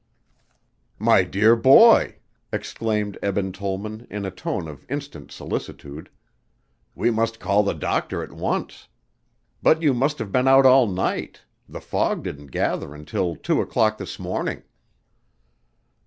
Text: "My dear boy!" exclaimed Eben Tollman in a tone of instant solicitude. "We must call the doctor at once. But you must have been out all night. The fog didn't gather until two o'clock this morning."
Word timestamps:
"My 0.97 1.21
dear 1.23 1.55
boy!" 1.55 2.15
exclaimed 2.51 3.19
Eben 3.21 3.51
Tollman 3.51 4.07
in 4.09 4.25
a 4.25 4.31
tone 4.31 4.67
of 4.67 4.83
instant 4.89 5.31
solicitude. 5.31 6.09
"We 6.95 7.11
must 7.11 7.39
call 7.39 7.61
the 7.61 7.75
doctor 7.75 8.23
at 8.23 8.31
once. 8.31 8.87
But 9.61 9.83
you 9.83 9.93
must 9.93 10.17
have 10.17 10.31
been 10.31 10.47
out 10.47 10.65
all 10.65 10.87
night. 10.87 11.41
The 11.69 11.81
fog 11.81 12.23
didn't 12.23 12.47
gather 12.47 12.95
until 12.95 13.35
two 13.35 13.61
o'clock 13.61 13.99
this 13.99 14.17
morning." 14.17 14.63